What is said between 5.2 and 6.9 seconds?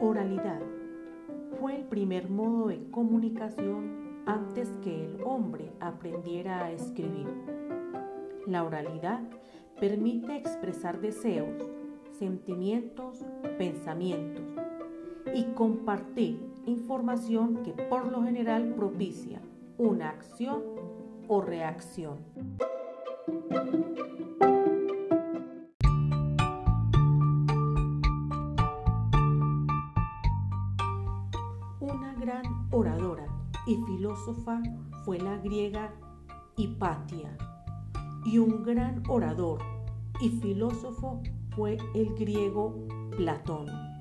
hombre aprendiera a